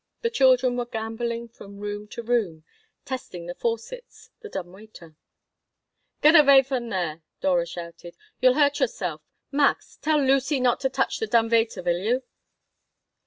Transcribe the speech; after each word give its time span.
The 0.23 0.31
children 0.31 0.77
were 0.77 0.87
gamboling 0.87 1.49
from 1.49 1.77
room 1.77 2.07
to 2.07 2.23
room, 2.23 2.63
testing 3.05 3.45
the 3.45 3.53
faucets, 3.53 4.31
the 4.39 4.49
dumb 4.49 4.71
waiter 4.71 5.15
"Get 6.23 6.33
avey 6.33 6.65
from 6.65 6.89
there!" 6.89 7.21
Dora 7.39 7.67
shouted. 7.67 8.17
"You'll 8.39 8.55
hurt 8.55 8.79
yourself. 8.79 9.21
Max, 9.51 9.97
tell 10.01 10.17
Lucy 10.19 10.59
not 10.59 10.79
to 10.79 10.89
touch 10.89 11.19
the 11.19 11.27
dumb 11.27 11.49
vaiter, 11.51 11.83
vill 11.83 11.99
you?" 11.99 12.23